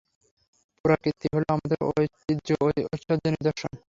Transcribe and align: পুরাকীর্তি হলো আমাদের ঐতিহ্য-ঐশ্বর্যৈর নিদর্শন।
পুরাকীর্তি 0.85 1.27
হলো 1.33 1.47
আমাদের 1.49 1.79
ঐতিহ্য-ঐশ্বর্যৈর 1.89 3.33
নিদর্শন। 3.35 3.71